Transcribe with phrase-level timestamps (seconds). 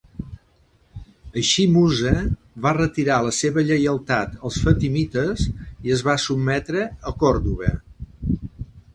[1.39, 2.13] Així Musa
[2.65, 5.43] va retirar la seva lleialtat als fatimites
[5.89, 7.71] i es va sotmetre a Còrdova.